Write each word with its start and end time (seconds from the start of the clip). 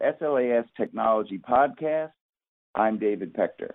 SLAS 0.00 0.64
Technology 0.76 1.38
Podcast. 1.38 2.12
I'm 2.74 2.98
David 2.98 3.34
Pector. 3.34 3.72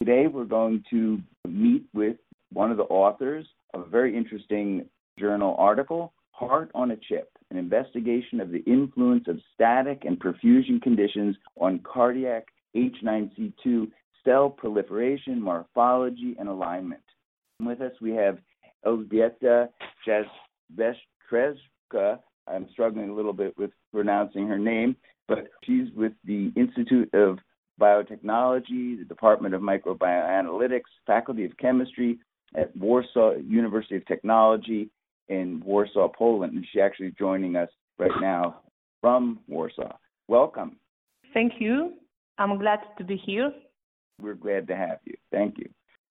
Today 0.00 0.26
we're 0.26 0.44
going 0.44 0.84
to 0.90 1.18
meet 1.48 1.84
with 1.92 2.16
one 2.52 2.70
of 2.70 2.76
the 2.76 2.84
authors 2.84 3.46
of 3.74 3.82
a 3.82 3.86
very 3.86 4.16
interesting 4.16 4.86
journal 5.18 5.56
article, 5.58 6.12
Heart 6.30 6.70
on 6.74 6.92
a 6.92 6.96
Chip, 6.96 7.30
an 7.50 7.56
investigation 7.56 8.40
of 8.40 8.50
the 8.50 8.64
influence 8.66 9.24
of 9.28 9.38
static 9.54 10.04
and 10.04 10.18
perfusion 10.18 10.80
conditions 10.80 11.36
on 11.60 11.80
cardiac 11.80 12.46
H9C2 12.76 13.90
cell 14.24 14.50
proliferation, 14.50 15.40
morphology, 15.40 16.36
and 16.38 16.48
alignment. 16.48 17.02
With 17.60 17.80
us 17.80 17.92
we 18.00 18.12
have 18.12 18.38
Elzbieta 18.86 19.68
Jastrzębska. 20.06 22.20
I'm 22.46 22.68
struggling 22.72 23.10
a 23.10 23.14
little 23.14 23.32
bit 23.32 23.56
with 23.56 23.70
pronouncing 23.92 24.46
her 24.48 24.58
name, 24.58 24.96
but 25.28 25.48
she's 25.64 25.88
with 25.94 26.12
the 26.24 26.52
Institute 26.56 27.12
of 27.14 27.38
Biotechnology, 27.80 28.98
the 28.98 29.04
Department 29.08 29.54
of 29.54 29.62
Microbioanalytics, 29.62 30.82
Faculty 31.06 31.44
of 31.44 31.56
Chemistry 31.56 32.18
at 32.56 32.76
Warsaw 32.76 33.36
University 33.36 33.96
of 33.96 34.06
Technology 34.06 34.90
in 35.28 35.62
Warsaw, 35.64 36.08
Poland. 36.08 36.54
And 36.54 36.66
she's 36.70 36.82
actually 36.82 37.14
joining 37.18 37.56
us 37.56 37.68
right 37.98 38.10
now 38.20 38.60
from 39.00 39.40
Warsaw. 39.48 39.96
Welcome. 40.28 40.76
Thank 41.32 41.54
you. 41.58 41.94
I'm 42.38 42.58
glad 42.58 42.80
to 42.98 43.04
be 43.04 43.16
here. 43.16 43.52
We're 44.20 44.34
glad 44.34 44.66
to 44.68 44.76
have 44.76 44.98
you. 45.04 45.14
Thank 45.30 45.58
you. 45.58 45.68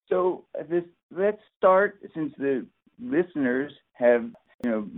So 0.07 0.45
this, 0.69 0.83
let's 1.15 1.41
start 1.57 1.99
since 2.15 2.33
the 2.37 2.65
listeners 2.99 3.71
have 3.93 4.25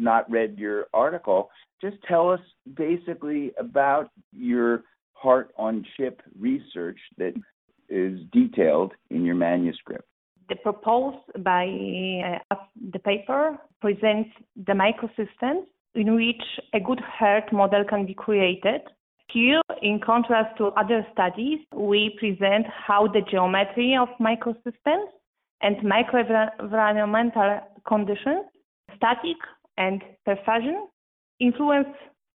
not 0.01 0.29
read 0.29 0.57
your 0.57 0.87
article. 0.93 1.49
Just 1.81 1.97
tell 2.07 2.29
us 2.29 2.39
basically 2.75 3.51
about 3.59 4.09
your 4.33 4.83
heart 5.13 5.52
on 5.58 5.85
chip 5.95 6.21
research 6.39 6.99
that 7.17 7.33
is 7.89 8.19
detailed 8.31 8.93
in 9.09 9.23
your 9.23 9.35
manuscript. 9.35 10.05
The 10.49 10.55
proposal 10.58 11.23
by 11.39 11.66
uh, 12.52 12.55
the 12.91 12.99
paper 12.99 13.58
presents 13.80 14.30
the 14.67 14.73
microsystems 14.73 15.63
in 15.95 16.15
which 16.15 16.41
a 16.73 16.80
good 16.80 16.99
heart 16.99 17.52
model 17.52 17.83
can 17.88 18.05
be 18.05 18.13
created. 18.13 18.81
Here, 19.31 19.61
in 19.81 19.99
contrast 20.05 20.58
to 20.58 20.67
other 20.67 21.05
studies, 21.13 21.59
we 21.73 22.17
present 22.19 22.65
how 22.67 23.08
the 23.08 23.21
geometry 23.30 23.95
of 23.95 24.09
microsystems 24.19 25.08
and 25.61 25.77
microenvironmental 25.77 27.61
conditions, 27.88 28.45
static 28.97 29.38
and 29.77 30.02
perfusion, 30.27 30.86
influence 31.39 31.88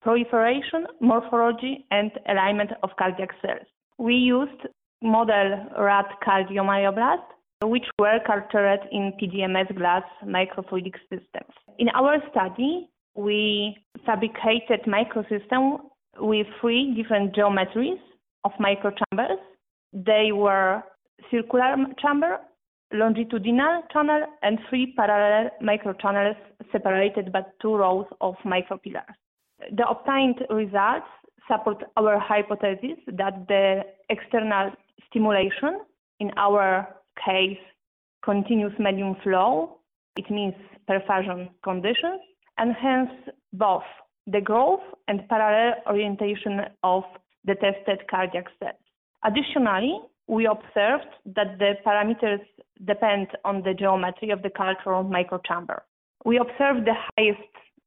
proliferation, 0.03 0.87
morphology, 1.01 1.85
and 1.91 2.13
alignment 2.29 2.71
of 2.83 2.91
cardiac 2.99 3.31
cells. 3.43 3.67
We 3.99 4.15
used 4.15 4.63
model 5.03 5.67
rat 5.79 6.07
cardiomyoblasts, 6.27 7.33
which 7.65 7.87
were 7.99 8.19
cultured 8.27 8.81
in 8.93 9.13
PDMS 9.21 9.77
glass 9.77 10.05
microfluidic 10.25 10.95
systems. 11.11 11.53
In 11.79 11.89
our 11.91 12.19
study, 12.31 12.89
we 13.17 13.77
fabricated 14.05 14.83
microsystem 14.87 15.79
with 16.19 16.47
three 16.61 16.95
different 16.95 17.35
geometries 17.35 18.01
of 18.45 18.53
microchambers. 18.61 19.39
They 19.93 20.31
were 20.33 20.83
circular 21.31 21.75
chamber, 22.01 22.39
longitudinal 22.93 23.83
channel, 23.93 24.23
and 24.43 24.59
three 24.69 24.95
parallel 24.97 25.51
microchannels 25.63 26.37
separated 26.73 27.33
by 27.33 27.43
two 27.61 27.75
rows 27.77 28.07
of 28.21 28.35
micropillars. 28.45 29.15
The 29.73 29.87
obtained 29.89 30.43
results 30.51 31.07
support 31.49 31.83
our 31.97 32.19
hypothesis 32.19 32.99
that 33.07 33.47
the 33.49 33.83
external 34.11 34.73
stimulation, 35.09 35.81
in 36.21 36.31
our 36.37 36.89
case, 37.25 37.59
continuous 38.25 38.75
medium 38.79 39.17
flow, 39.23 39.79
it 40.17 40.31
means 40.31 40.55
perfusion 40.89 41.51
conditions, 41.63 42.21
enhance 42.61 43.11
both 43.53 43.85
the 44.27 44.41
growth 44.41 44.81
and 45.09 45.29
parallel 45.29 45.75
orientation 45.87 46.61
of 46.83 47.05
the 47.45 47.55
tested 47.55 48.01
cardiac 48.11 48.47
cells. 48.59 48.75
Additionally, 49.25 50.01
we 50.29 50.47
observed 50.47 51.07
that 51.35 51.59
the 51.59 51.75
parameters 51.87 52.45
depend 52.85 53.29
on 53.45 53.63
the 53.63 53.75
geometry 53.75 54.31
of 54.31 54.43
the 54.43 54.51
cultural 54.51 55.05
microchamber. 55.05 55.81
We 56.25 56.39
observed 56.39 56.87
the 56.87 56.95
highest 57.17 57.41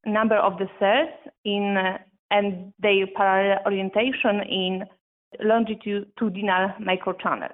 number 0.06 0.36
of 0.36 0.58
the 0.58 0.66
cells 0.78 1.10
in 1.44 1.76
uh, 1.76 1.98
and 2.30 2.72
their 2.78 3.06
parallel 3.16 3.58
orientation 3.66 4.40
in 4.48 4.84
longitudinal 5.42 6.72
microchannel. 6.80 7.50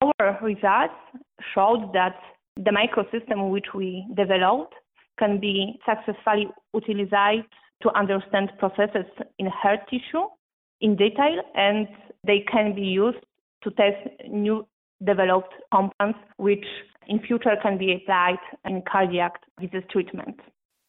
Our 0.00 0.38
results 0.42 0.94
showed 1.54 1.92
that 1.92 2.16
the 2.56 2.70
microsystem 2.70 3.50
which 3.50 3.66
we 3.74 4.06
developed 4.16 4.74
can 5.18 5.38
be 5.38 5.78
successfully 5.86 6.48
utilized 6.74 7.46
to 7.82 7.90
understand 7.94 8.52
processes 8.58 9.06
in 9.38 9.46
heart 9.46 9.80
tissue 9.90 10.26
in 10.80 10.96
detail 10.96 11.40
and 11.54 11.86
they 12.26 12.44
can 12.50 12.74
be 12.74 12.82
used 12.82 13.18
to 13.66 13.74
test 13.74 14.30
new 14.30 14.66
developed 15.04 15.52
compounds 15.72 16.16
which 16.38 16.64
in 17.08 17.20
future 17.20 17.56
can 17.62 17.76
be 17.76 17.94
applied 17.94 18.38
in 18.64 18.82
cardiac 18.90 19.32
disease 19.60 19.82
treatment. 19.90 20.38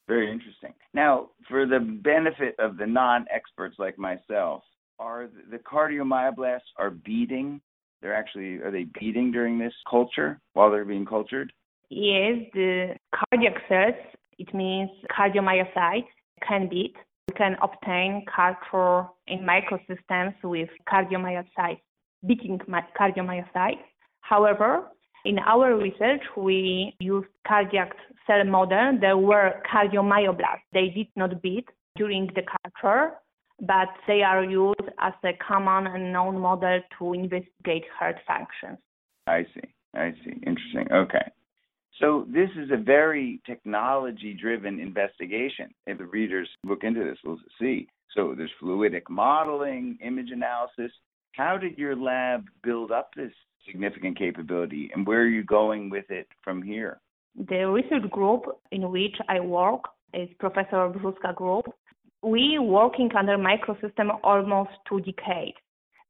Very 0.07 0.31
interesting. 0.31 0.73
Now, 0.93 1.29
for 1.49 1.65
the 1.65 1.79
benefit 1.79 2.55
of 2.59 2.77
the 2.77 2.85
non-experts 2.85 3.75
like 3.77 3.97
myself, 3.99 4.63
are 4.99 5.27
the 5.51 5.57
cardiomyoblasts 5.57 6.71
are 6.77 6.91
beating? 6.91 7.61
They're 8.01 8.15
actually 8.15 8.55
are 8.57 8.71
they 8.71 8.85
beating 8.99 9.31
during 9.31 9.59
this 9.59 9.73
culture 9.89 10.39
while 10.53 10.71
they're 10.71 10.85
being 10.85 11.05
cultured? 11.05 11.51
Yes, 11.89 12.37
the 12.53 12.95
cardiac 13.13 13.55
cells, 13.67 13.95
it 14.37 14.53
means 14.53 14.89
cardiomyocytes, 15.17 16.07
can 16.47 16.69
beat. 16.69 16.95
We 17.27 17.33
can 17.33 17.57
obtain 17.61 18.25
culture 18.33 19.09
in 19.27 19.39
microsystems 19.39 20.35
with 20.43 20.69
cardiomyocytes, 20.91 21.81
beating 22.25 22.59
cardiomyocytes. 22.99 23.83
However, 24.21 24.87
in 25.25 25.39
our 25.39 25.75
research, 25.75 26.21
we 26.35 26.95
used 26.99 27.27
cardiac 27.47 27.91
cell 28.25 28.43
model. 28.45 28.97
There 28.99 29.17
were 29.17 29.61
cardiomyoblasts. 29.71 30.67
They 30.73 30.89
did 30.89 31.07
not 31.15 31.41
beat 31.41 31.67
during 31.95 32.27
the 32.35 32.43
culture, 32.63 33.13
but 33.61 33.89
they 34.07 34.21
are 34.21 34.43
used 34.43 34.89
as 34.99 35.13
a 35.23 35.31
common 35.45 35.87
and 35.87 36.13
known 36.13 36.39
model 36.39 36.79
to 36.99 37.13
investigate 37.13 37.85
heart 37.97 38.17
functions. 38.27 38.77
I 39.25 39.43
see. 39.53 39.69
I 39.93 40.11
see. 40.23 40.33
Interesting. 40.45 40.87
Okay. 40.91 41.31
So 41.99 42.25
this 42.29 42.49
is 42.55 42.69
a 42.71 42.77
very 42.77 43.41
technology-driven 43.45 44.79
investigation. 44.79 45.73
If 45.87 45.97
the 45.97 46.05
readers 46.05 46.47
look 46.63 46.83
into 46.83 47.03
this, 47.03 47.17
we'll 47.25 47.39
see. 47.59 47.87
So 48.15 48.35
there's 48.37 48.51
fluidic 48.61 49.09
modeling, 49.09 49.97
image 50.05 50.29
analysis. 50.31 50.91
How 51.33 51.57
did 51.57 51.77
your 51.77 51.95
lab 51.95 52.45
build 52.63 52.91
up 52.91 53.11
this 53.15 53.31
significant 53.65 54.17
capability, 54.17 54.89
and 54.93 55.05
where 55.05 55.21
are 55.21 55.27
you 55.27 55.43
going 55.43 55.89
with 55.89 56.09
it 56.09 56.27
from 56.43 56.61
here? 56.61 56.99
The 57.35 57.67
research 57.67 58.09
group 58.09 58.43
in 58.71 58.89
which 58.91 59.15
I 59.29 59.39
work 59.39 59.81
is 60.13 60.29
Professor 60.39 60.89
Brzózka 60.89 61.35
group. 61.35 61.65
We 62.23 62.57
working 62.59 63.09
under 63.15 63.37
microsystem 63.37 64.17
almost 64.23 64.71
two 64.89 65.01
decades. 65.01 65.57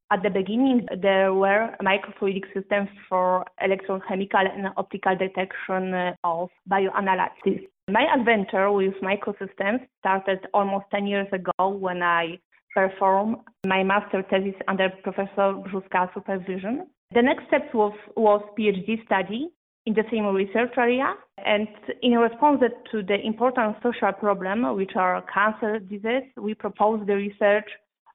At 0.09 0.23
the 0.23 0.29
beginning, 0.29 0.87
there 1.01 1.33
were 1.33 1.75
microfluidic 1.81 2.45
systems 2.53 2.87
for 3.09 3.43
electrochemical 3.61 4.45
and 4.55 4.67
optical 4.77 5.17
detection 5.17 6.15
of 6.23 6.49
bioanalysis. 6.69 7.67
My 7.89 8.05
adventure 8.17 8.71
with 8.71 8.93
microsystems 9.03 9.85
started 9.99 10.39
almost 10.53 10.85
10 10.91 11.07
years 11.07 11.27
ago 11.33 11.67
when 11.67 12.01
I 12.01 12.39
performed 12.77 13.37
my 13.65 13.81
master 13.83 14.23
thesis 14.29 14.59
under 14.67 14.87
Professor 15.07 15.47
Brzózka's 15.63 16.11
supervision. 16.13 16.73
The 17.17 17.23
next 17.23 17.47
step 17.47 17.73
was, 17.73 17.95
was 18.15 18.41
PhD 18.57 19.03
study 19.05 19.49
in 19.87 19.93
the 19.95 20.03
same 20.11 20.25
research 20.43 20.73
area. 20.77 21.15
And 21.43 21.67
in 22.03 22.11
response 22.27 22.61
to 22.91 22.97
the 23.01 23.17
important 23.31 23.77
social 23.81 24.13
problem, 24.13 24.57
which 24.75 24.95
are 24.95 25.23
cancer 25.33 25.79
disease, 25.79 26.27
we 26.37 26.53
proposed 26.53 27.07
the 27.07 27.15
research 27.15 27.69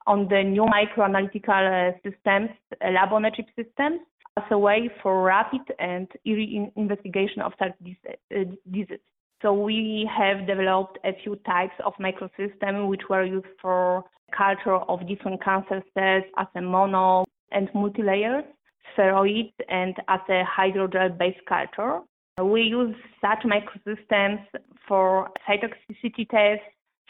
on 0.07 0.29
the 0.29 0.43
new 0.45 0.67
microanalytical 0.79 1.65
uh, 1.65 1.93
systems, 2.05 2.51
lab 2.97 3.13
on 3.13 3.25
a 3.25 3.31
chip 3.31 3.47
systems, 3.57 4.01
as 4.37 4.45
a 4.51 4.59
way 4.59 4.91
for 5.03 5.25
rapid 5.25 5.63
and 5.79 6.07
early 6.29 6.71
investigation 6.77 7.41
of 7.43 7.53
such 7.59 7.73
uh, 7.83 8.45
diseases. 8.71 9.01
So 9.43 9.53
we 9.53 10.09
have 10.17 10.47
developed 10.47 10.99
a 11.05 11.13
few 11.23 11.37
types 11.45 11.75
of 11.85 11.93
microsystems 12.01 12.89
which 12.89 13.03
were 13.11 13.25
used 13.25 13.47
for 13.61 14.05
culture 14.37 14.77
of 14.77 15.07
different 15.09 15.43
cancer 15.43 15.83
cells 15.95 16.25
as 16.39 16.47
a 16.55 16.63
mono 16.63 17.25
and 17.51 17.69
multi-layers 17.75 18.45
spheroid 18.93 19.53
and 19.69 19.95
as 20.09 20.21
a 20.29 20.43
hydrogel-based 20.45 21.45
culture. 21.49 22.01
We 22.43 22.63
use 22.63 22.95
such 23.21 23.45
microsystems 23.45 24.41
for 24.89 25.29
cytotoxicity 25.49 26.29
tests, 26.29 26.65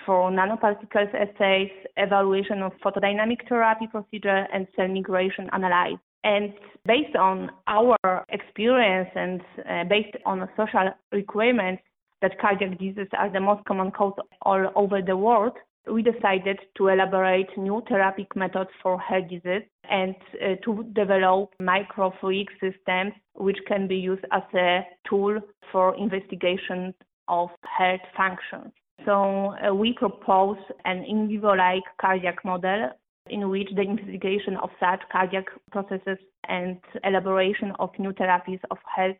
for 0.04 0.30
nanoparticles 0.30 1.14
assays, 1.14 1.70
evaluation 1.96 2.62
of 2.62 2.72
photodynamic 2.84 3.48
therapy 3.48 3.86
procedure, 3.86 4.46
and 4.52 4.66
cell 4.74 4.88
migration 4.88 5.48
analysis. 5.52 6.00
And 6.24 6.54
based 6.86 7.16
on 7.16 7.50
our 7.66 7.96
experience 8.28 9.10
and 9.14 9.40
uh, 9.68 9.84
based 9.88 10.16
on 10.24 10.48
social 10.56 10.90
requirements 11.12 11.82
that 12.22 12.38
cardiac 12.40 12.78
diseases 12.78 13.08
are 13.18 13.30
the 13.30 13.40
most 13.40 13.64
common 13.66 13.90
cause 13.90 14.14
all 14.42 14.70
over 14.74 15.02
the 15.02 15.16
world, 15.16 15.52
we 15.90 16.02
decided 16.02 16.58
to 16.76 16.88
elaborate 16.88 17.48
new 17.56 17.82
therapeutic 17.88 18.36
methods 18.36 18.70
for 18.82 18.98
heart 18.98 19.28
disease 19.28 19.62
and 19.90 20.14
uh, 20.40 20.54
to 20.64 20.84
develop 20.94 21.50
microfluidic 21.60 22.46
systems 22.60 23.12
which 23.34 23.58
can 23.66 23.88
be 23.88 23.96
used 23.96 24.24
as 24.30 24.42
a 24.54 24.86
tool 25.08 25.38
for 25.72 25.96
investigation 25.96 26.94
of 27.28 27.48
heart 27.64 28.00
functions. 28.16 28.72
So 29.04 29.54
uh, 29.56 29.74
we 29.74 29.94
propose 29.94 30.58
an 30.84 31.04
in 31.04 31.26
vivo-like 31.28 31.82
cardiac 32.00 32.44
model 32.44 32.90
in 33.28 33.48
which 33.50 33.68
the 33.74 33.82
investigation 33.82 34.56
of 34.62 34.70
such 34.78 35.00
cardiac 35.10 35.46
processes 35.72 36.18
and 36.48 36.78
elaboration 37.04 37.72
of 37.80 37.90
new 37.98 38.12
therapies 38.12 38.60
of 38.70 38.78
heart 38.84 39.16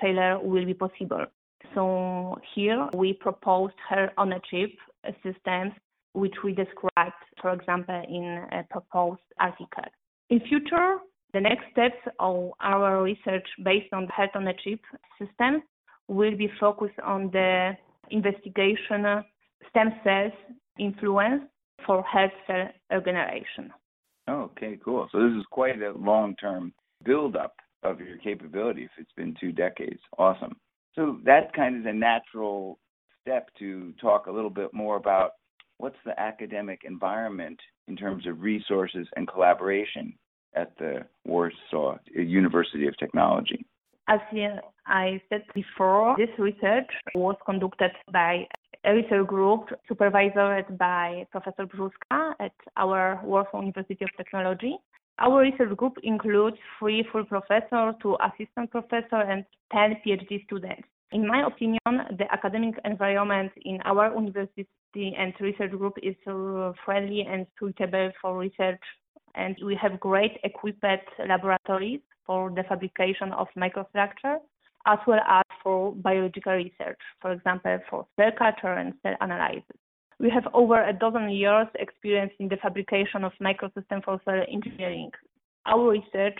failure 0.00 0.38
will 0.42 0.64
be 0.64 0.74
possible. 0.74 1.26
So 1.74 2.36
here 2.54 2.88
we 2.94 3.12
proposed 3.12 3.74
heart 3.88 4.12
on 4.16 4.32
a 4.32 4.40
chip 4.50 4.70
systems 5.22 5.72
which 6.12 6.34
we 6.42 6.52
described, 6.52 7.14
for 7.42 7.52
example, 7.52 8.02
in 8.08 8.46
a 8.52 8.62
proposed 8.70 9.20
article. 9.38 9.84
In 10.30 10.40
future, 10.48 10.96
the 11.34 11.40
next 11.40 11.64
steps 11.72 12.00
of 12.18 12.52
our 12.60 13.02
research 13.02 13.46
based 13.62 13.92
on 13.92 14.08
heart 14.08 14.30
on 14.34 14.48
a 14.48 14.54
chip 14.64 14.80
system 15.18 15.62
will 16.08 16.36
be 16.36 16.48
focused 16.58 16.98
on 17.04 17.30
the 17.32 17.72
investigation 18.10 19.22
stem 19.68 19.92
cells 20.04 20.32
influence 20.78 21.42
for 21.84 22.02
heart 22.02 22.30
cell 22.46 22.68
regeneration. 22.90 23.72
Okay, 24.28 24.78
cool. 24.84 25.08
So 25.12 25.20
this 25.20 25.36
is 25.36 25.44
quite 25.50 25.80
a 25.82 25.92
long-term 25.92 26.72
build-up 27.04 27.54
of 27.82 28.00
your 28.00 28.16
capabilities. 28.18 28.88
It's 28.98 29.12
been 29.16 29.34
two 29.40 29.52
decades. 29.52 30.00
Awesome. 30.18 30.56
So 30.96 31.18
that 31.24 31.52
kind 31.52 31.76
of 31.76 31.86
a 31.86 31.92
natural 31.92 32.78
step 33.22 33.48
to 33.58 33.92
talk 34.00 34.26
a 34.26 34.32
little 34.32 34.50
bit 34.50 34.72
more 34.72 34.96
about 34.96 35.32
what's 35.78 35.96
the 36.04 36.18
academic 36.18 36.80
environment 36.84 37.60
in 37.86 37.96
terms 37.96 38.26
of 38.26 38.40
resources 38.40 39.06
and 39.14 39.28
collaboration 39.28 40.14
at 40.54 40.76
the 40.78 41.04
Warsaw 41.24 41.98
University 42.14 42.86
of 42.88 42.96
Technology? 42.96 43.64
As 44.08 44.20
I 44.86 45.20
said 45.28 45.42
before, 45.54 46.16
this 46.16 46.30
research 46.38 46.88
was 47.14 47.36
conducted 47.44 47.90
by 48.12 48.46
a 48.84 48.94
research 48.94 49.26
group 49.26 49.68
supervised 49.88 50.34
by 50.78 51.26
Professor 51.32 51.66
Brzózka 51.66 52.34
at 52.40 52.52
our 52.76 53.20
Warsaw 53.24 53.60
University 53.60 54.04
of 54.04 54.10
Technology. 54.16 54.76
Our 55.18 55.40
research 55.40 55.74
group 55.76 55.96
includes 56.02 56.58
three 56.78 57.06
full 57.10 57.24
professors, 57.24 57.94
two 58.02 58.16
assistant 58.20 58.70
professors, 58.70 59.06
and 59.12 59.44
10 59.72 59.96
PhD 60.04 60.44
students. 60.44 60.82
In 61.12 61.26
my 61.26 61.46
opinion, 61.46 61.78
the 61.86 62.26
academic 62.30 62.74
environment 62.84 63.52
in 63.64 63.80
our 63.84 64.12
university 64.14 65.14
and 65.18 65.32
research 65.40 65.70
group 65.70 65.94
is 66.02 66.16
uh, 66.26 66.72
friendly 66.84 67.22
and 67.22 67.46
suitable 67.58 68.10
for 68.20 68.36
research, 68.36 68.80
and 69.34 69.56
we 69.64 69.74
have 69.80 70.00
great 70.00 70.38
equipped 70.44 70.84
laboratories 71.26 72.00
for 72.26 72.50
the 72.50 72.64
fabrication 72.64 73.32
of 73.32 73.46
microstructure 73.56 74.38
as 74.86 74.98
well 75.06 75.20
as 75.28 75.44
for 75.62 75.92
biological 75.96 76.52
research, 76.52 76.98
for 77.20 77.32
example, 77.32 77.78
for 77.90 78.06
cell 78.16 78.30
culture 78.38 78.72
and 78.72 78.94
cell 79.02 79.14
analysis. 79.20 79.64
We 80.18 80.30
have 80.30 80.46
over 80.54 80.82
a 80.82 80.92
dozen 80.92 81.30
years 81.30 81.66
experience 81.78 82.32
in 82.38 82.48
the 82.48 82.56
fabrication 82.56 83.24
of 83.24 83.32
microsystem 83.40 84.02
for 84.04 84.20
cell 84.24 84.42
engineering. 84.50 85.10
Our 85.66 85.90
research 85.90 86.38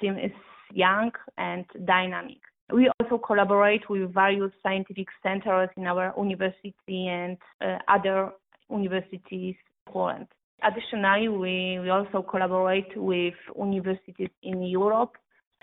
team 0.00 0.18
is 0.18 0.32
young 0.72 1.10
and 1.38 1.64
dynamic. 1.86 2.38
We 2.72 2.90
also 3.00 3.18
collaborate 3.18 3.88
with 3.88 4.12
various 4.12 4.52
scientific 4.62 5.08
centers 5.22 5.68
in 5.76 5.86
our 5.86 6.12
university 6.16 7.08
and 7.08 7.36
uh, 7.60 7.78
other 7.88 8.30
universities 8.70 9.54
in 9.56 9.92
Poland. 9.92 10.26
Additionally, 10.62 11.28
we, 11.28 11.78
we 11.80 11.90
also 11.90 12.22
collaborate 12.22 12.96
with 12.96 13.34
universities 13.56 14.30
in 14.42 14.62
Europe 14.62 15.16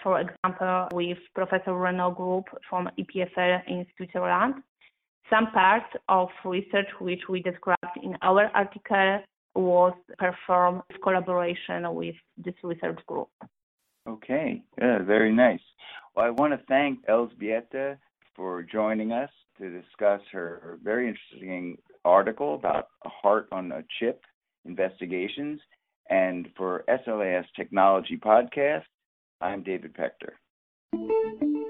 for 0.03 0.19
example, 0.19 0.87
with 0.93 1.17
Professor 1.35 1.73
Renaud 1.73 2.11
Group 2.11 2.45
from 2.69 2.89
EPFL 2.97 3.61
in 3.67 3.85
Switzerland. 3.95 4.55
Some 5.31 5.51
part 5.51 5.83
of 6.09 6.29
research 6.43 6.87
which 6.99 7.21
we 7.29 7.41
described 7.41 7.97
in 8.03 8.17
our 8.21 8.51
article 8.53 9.19
was 9.55 9.93
performed 10.17 10.81
in 10.89 11.01
collaboration 11.01 11.93
with 11.93 12.15
this 12.37 12.53
research 12.63 12.99
group. 13.07 13.29
Okay, 14.07 14.63
yeah, 14.77 14.99
very 15.03 15.33
nice. 15.33 15.61
Well, 16.15 16.25
I 16.25 16.29
want 16.31 16.53
to 16.53 16.59
thank 16.67 17.05
Elżbieta 17.05 17.97
for 18.35 18.63
joining 18.63 19.11
us 19.11 19.29
to 19.57 19.69
discuss 19.69 20.21
her 20.31 20.79
very 20.83 21.07
interesting 21.07 21.77
article 22.03 22.55
about 22.55 22.87
a 23.05 23.09
heart 23.09 23.47
on 23.51 23.71
a 23.71 23.83
chip 23.99 24.21
investigations 24.65 25.61
and 26.09 26.49
for 26.57 26.83
SLAS 26.87 27.45
Technology 27.55 28.17
Podcast 28.17 28.83
I'm 29.41 29.63
David 29.63 29.95
Pector. 29.95 31.60